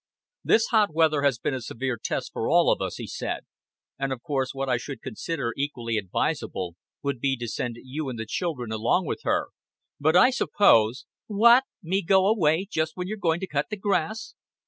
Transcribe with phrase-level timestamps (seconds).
[0.43, 3.41] "This hot weather has been a severe test for all of us," he said;
[3.99, 8.17] "and of course what I should consider equally advisable would be to send you and
[8.17, 9.49] the children along with her,
[9.99, 14.33] but I suppose" "What, me go away just when you're going to cut the grass!"